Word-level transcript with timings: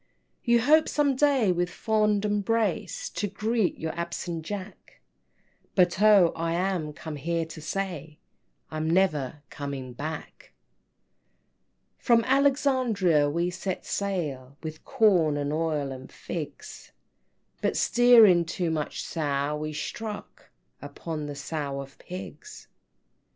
IV. 0.41 0.47
"You 0.49 0.61
hope 0.61 0.89
some 0.89 1.15
day 1.15 1.51
with 1.51 1.69
fond 1.69 2.25
embrace 2.25 3.07
To 3.11 3.27
greet 3.27 3.77
your 3.77 3.91
absent 3.93 4.43
Jack, 4.43 4.99
But 5.75 6.01
oh, 6.01 6.31
I 6.35 6.53
am 6.53 6.91
come 6.91 7.17
here 7.17 7.45
to 7.45 7.61
say 7.61 8.17
I'm 8.71 8.89
never 8.89 9.43
coming 9.51 9.93
back!" 9.93 10.53
V. 10.53 11.97
"From 12.03 12.23
Alexandria 12.23 13.29
we 13.29 13.51
set 13.51 13.85
sail, 13.85 14.57
With 14.63 14.83
corn, 14.85 15.37
and 15.37 15.53
oil, 15.53 15.91
and 15.91 16.11
figs, 16.11 16.91
But 17.61 17.77
steering 17.77 18.43
'too 18.43 18.71
much 18.71 19.03
Sow,' 19.03 19.55
we 19.55 19.71
struck 19.71 20.49
Upon 20.81 21.27
the 21.27 21.35
Sow 21.35 21.79
and 21.79 21.97
Pigs!" 21.99 22.67